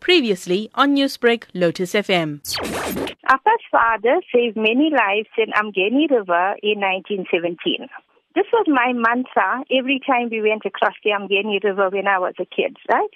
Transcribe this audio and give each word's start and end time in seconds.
Previously 0.00 0.70
on 0.74 0.96
Newsbreak, 0.96 1.44
Lotus 1.54 1.92
FM. 1.92 2.40
Appa's 3.26 3.64
father 3.70 4.20
saved 4.34 4.56
many 4.56 4.90
lives 4.90 5.28
in 5.38 5.52
Umgeni 5.52 6.10
River 6.10 6.56
in 6.62 6.80
1917. 6.80 7.88
This 8.34 8.46
was 8.52 8.66
my 8.68 8.92
mantra 8.92 9.64
every 9.70 10.00
time 10.06 10.28
we 10.30 10.40
went 10.40 10.64
across 10.64 10.94
the 11.04 11.10
Umgeni 11.10 11.62
River 11.62 11.90
when 11.90 12.06
I 12.06 12.18
was 12.18 12.34
a 12.38 12.44
kid, 12.44 12.76
right? 12.90 13.10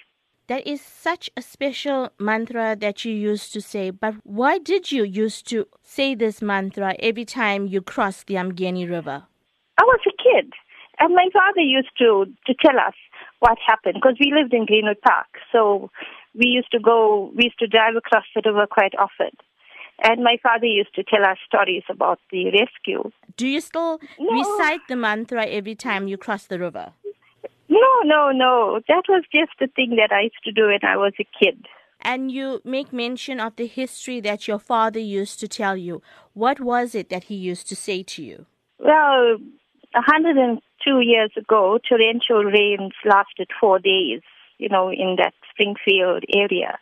That 0.47 0.67
is 0.67 0.79
such 0.79 1.29
a 1.35 1.41
special 1.41 2.11
mantra 2.19 2.75
that 2.75 3.03
you 3.03 3.13
used 3.13 3.51
to 3.53 3.61
say. 3.61 3.89
But 3.89 4.15
why 4.23 4.59
did 4.59 4.91
you 4.91 5.03
used 5.03 5.49
to 5.49 5.65
say 5.81 6.15
this 6.15 6.41
mantra 6.41 6.95
every 6.99 7.25
time 7.25 7.67
you 7.67 7.81
crossed 7.81 8.27
the 8.27 8.35
Umgeni 8.35 8.89
River? 8.89 9.23
I 9.77 9.83
was 9.83 9.99
a 10.05 10.11
kid, 10.21 10.53
and 10.99 11.15
my 11.15 11.27
father 11.33 11.61
used 11.61 11.97
to 11.97 12.25
to 12.45 12.53
tell 12.63 12.79
us 12.79 12.93
what 13.39 13.57
happened 13.65 13.95
because 13.95 14.17
we 14.19 14.31
lived 14.31 14.53
in 14.53 14.65
Greenwood 14.65 15.01
Park. 15.01 15.27
So 15.51 15.89
we 16.37 16.47
used 16.47 16.71
to 16.71 16.79
go, 16.79 17.31
we 17.35 17.45
used 17.45 17.59
to 17.59 17.67
drive 17.67 17.95
across 17.95 18.25
the 18.35 18.41
river 18.45 18.67
quite 18.69 18.93
often. 18.97 19.31
And 20.03 20.23
my 20.23 20.37
father 20.43 20.65
used 20.65 20.93
to 20.95 21.03
tell 21.03 21.23
us 21.25 21.37
stories 21.47 21.83
about 21.89 22.19
the 22.29 22.45
rescue. 22.51 23.11
Do 23.37 23.47
you 23.47 23.61
still 23.61 23.99
No. 24.19 24.31
recite 24.31 24.81
the 24.89 24.95
mantra 24.97 25.45
every 25.45 25.75
time 25.75 26.07
you 26.07 26.17
cross 26.17 26.45
the 26.47 26.59
river? 26.59 26.93
No, 27.69 28.01
no, 28.03 28.31
no. 28.31 28.81
That 28.87 29.03
was 29.07 29.23
just 29.33 29.53
the 29.59 29.67
thing 29.67 29.95
that 29.95 30.11
I 30.11 30.21
used 30.23 30.43
to 30.43 30.51
do 30.51 30.67
when 30.67 30.83
I 30.83 30.97
was 30.97 31.13
a 31.19 31.25
kid. 31.39 31.65
And 32.01 32.31
you 32.31 32.61
make 32.63 32.91
mention 32.93 33.39
of 33.39 33.55
the 33.55 33.65
history 33.67 34.19
that 34.21 34.47
your 34.47 34.59
father 34.59 34.99
used 34.99 35.39
to 35.39 35.47
tell 35.47 35.77
you. 35.77 36.01
What 36.33 36.59
was 36.59 36.93
it 36.93 37.09
that 37.09 37.25
he 37.25 37.35
used 37.35 37.67
to 37.69 37.75
say 37.75 38.03
to 38.03 38.21
you? 38.23 38.45
Well, 38.79 39.37
102 39.93 40.99
years 40.99 41.31
ago, 41.37 41.79
torrential 41.87 42.43
rains 42.43 42.93
lasted 43.05 43.49
four 43.59 43.79
days, 43.79 44.21
you 44.57 44.69
know, 44.69 44.89
in 44.89 45.17
that 45.17 45.33
Springfield 45.51 46.23
area. 46.33 46.77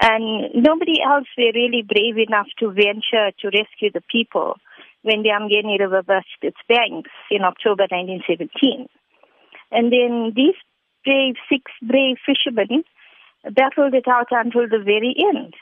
And 0.00 0.54
nobody 0.54 1.02
else 1.02 1.26
were 1.36 1.52
really 1.54 1.82
brave 1.86 2.16
enough 2.16 2.46
to 2.58 2.70
venture 2.70 3.32
to 3.40 3.46
rescue 3.46 3.90
the 3.92 4.02
people 4.10 4.56
when 5.02 5.22
the 5.22 5.30
Umgeni 5.30 5.78
River 5.78 6.02
burst 6.02 6.40
its 6.42 6.56
banks 6.68 7.10
in 7.30 7.42
October 7.42 7.84
1917. 7.90 8.88
And 9.70 9.92
then 9.92 10.32
these 10.34 10.56
brave, 11.04 11.34
six 11.48 11.70
brave 11.82 12.16
fishermen 12.24 12.84
battled 13.44 13.94
it 13.94 14.08
out 14.08 14.28
until 14.30 14.68
the 14.68 14.82
very 14.84 15.14
end. 15.16 15.54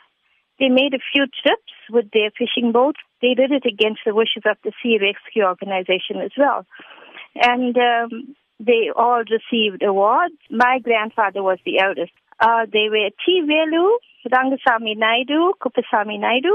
They 0.59 0.69
made 0.69 0.95
a 0.95 1.03
few 1.13 1.27
trips 1.43 1.73
with 1.91 2.11
their 2.13 2.31
fishing 2.37 2.73
boats. 2.73 2.99
They 3.23 3.35
did 3.35 3.53
it 3.53 3.65
against 3.65 4.01
the 4.05 4.15
wishes 4.15 4.43
of 4.45 4.57
the 4.65 4.73
Sea 4.83 4.99
Rescue 5.01 5.45
Organization 5.45 6.19
as 6.23 6.33
well. 6.37 6.67
And 7.37 7.77
um, 7.77 8.35
they 8.61 8.91
all 8.95 9.23
received 9.31 9.83
awards. 9.83 10.35
My 10.51 10.79
grandfather 10.83 11.43
was 11.43 11.59
the 11.65 11.81
eldest. 11.81 12.13
Uh, 12.41 12.67
they 12.73 12.89
were 12.91 13.11
T. 13.25 13.43
Velu, 13.45 13.97
Rangasamy 14.33 14.97
Naidu, 14.97 15.53
Kupasamy 15.61 16.21
Naidu, 16.21 16.55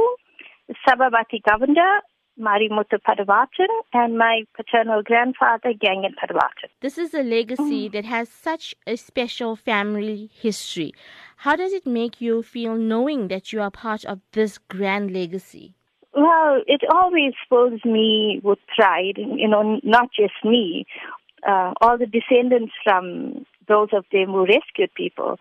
Sababati 0.87 1.41
Govender, 1.47 1.99
Marimutu 2.39 2.97
Padavatan, 3.07 3.67
and 3.93 4.17
my 4.17 4.43
paternal 4.55 5.03
grandfather, 5.03 5.73
Gengan 5.73 6.13
Padavatan. 6.15 6.69
This 6.81 6.97
is 6.97 7.13
a 7.13 7.21
legacy 7.21 7.89
that 7.89 8.05
has 8.05 8.29
such 8.29 8.73
a 8.87 8.95
special 8.95 9.55
family 9.55 10.29
history. 10.33 10.93
How 11.37 11.55
does 11.55 11.73
it 11.73 11.85
make 11.85 12.21
you 12.21 12.41
feel 12.41 12.75
knowing 12.75 13.27
that 13.27 13.53
you 13.53 13.61
are 13.61 13.69
part 13.69 14.03
of 14.05 14.19
this 14.31 14.57
grand 14.57 15.11
legacy? 15.11 15.75
Well, 16.15 16.61
it 16.67 16.81
always 16.93 17.33
fills 17.49 17.83
me 17.83 18.39
with 18.43 18.59
pride, 18.75 19.17
you 19.17 19.47
know, 19.47 19.79
not 19.83 20.09
just 20.17 20.33
me, 20.43 20.85
uh, 21.47 21.73
all 21.81 21.97
the 21.97 22.05
descendants 22.05 22.73
from 22.83 23.45
those 23.67 23.89
of 23.93 24.05
them 24.11 24.27
who 24.27 24.45
rescued 24.45 24.93
people. 24.95 25.37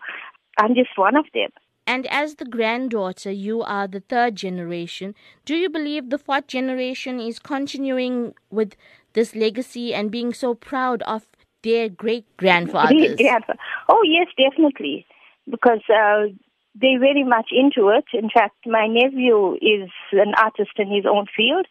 I'm 0.57 0.75
just 0.75 0.89
one 0.95 1.15
of 1.15 1.25
them. 1.33 1.49
And 1.85 2.07
as 2.07 2.35
the 2.35 2.45
granddaughter, 2.45 3.31
you 3.31 3.61
are 3.61 3.87
the 3.87 3.99
third 3.99 4.35
generation. 4.35 5.15
Do 5.45 5.55
you 5.55 5.69
believe 5.69 6.09
the 6.09 6.17
fourth 6.17 6.47
generation 6.47 7.19
is 7.19 7.39
continuing 7.39 8.33
with 8.49 8.75
this 9.13 9.35
legacy 9.35 9.93
and 9.93 10.09
being 10.09 10.33
so 10.33 10.53
proud 10.53 11.01
of 11.03 11.27
their 11.63 11.89
great 11.89 12.25
grandfathers? 12.37 13.19
Oh, 13.89 14.01
yes, 14.05 14.27
definitely. 14.37 15.05
Because 15.49 15.81
uh, 15.89 16.31
they're 16.79 16.99
very 16.99 17.23
much 17.23 17.49
into 17.51 17.89
it. 17.89 18.05
In 18.13 18.29
fact, 18.29 18.55
my 18.65 18.87
nephew 18.87 19.55
is 19.55 19.89
an 20.13 20.33
artist 20.37 20.71
in 20.77 20.87
his 20.87 21.05
own 21.05 21.25
field. 21.35 21.67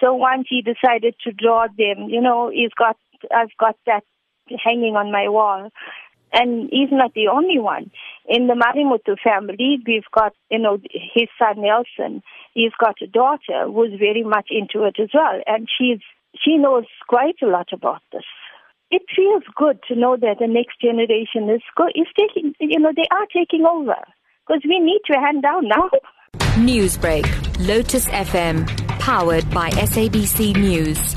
So 0.00 0.14
once 0.14 0.46
he 0.48 0.62
decided 0.62 1.16
to 1.24 1.32
draw 1.32 1.66
them, 1.66 2.08
you 2.08 2.20
know, 2.20 2.50
he's 2.54 2.70
got, 2.78 2.96
I've 3.34 3.56
got 3.58 3.76
that 3.86 4.04
hanging 4.64 4.96
on 4.96 5.12
my 5.12 5.28
wall. 5.28 5.70
And 6.30 6.68
he's 6.70 6.90
not 6.92 7.14
the 7.14 7.28
only 7.28 7.58
one. 7.58 7.90
In 8.28 8.48
the 8.48 8.54
Marimutu 8.54 9.16
family, 9.24 9.78
we've 9.86 10.10
got, 10.14 10.34
you 10.50 10.58
know, 10.58 10.78
his 10.92 11.28
son 11.38 11.62
Nelson. 11.62 12.22
He's 12.52 12.72
got 12.78 12.96
a 13.02 13.06
daughter 13.06 13.64
who's 13.64 13.98
very 13.98 14.24
much 14.24 14.48
into 14.50 14.86
it 14.86 14.96
as 15.00 15.08
well. 15.14 15.40
And 15.46 15.66
she's, 15.68 16.00
she 16.38 16.58
knows 16.58 16.84
quite 17.08 17.36
a 17.42 17.46
lot 17.46 17.68
about 17.72 18.02
this 18.12 18.24
it 18.90 19.02
feels 19.14 19.42
good 19.54 19.78
to 19.88 19.94
know 19.94 20.16
that 20.16 20.36
the 20.40 20.46
next 20.46 20.80
generation 20.80 21.50
is 21.54 21.62
go- 21.76 21.88
is 21.94 22.06
taking 22.18 22.54
you 22.60 22.78
know 22.78 22.92
they 22.94 23.06
are 23.10 23.26
taking 23.32 23.66
over 23.66 23.96
because 24.46 24.62
we 24.64 24.78
need 24.78 25.00
to 25.06 25.18
hand 25.18 25.42
down 25.42 25.68
now. 25.68 25.90
Newsbreak, 26.56 27.26
Lotus 27.66 28.08
FM, 28.08 28.66
powered 28.98 29.48
by 29.50 29.70
SABC 29.70 30.56
News. 30.56 31.14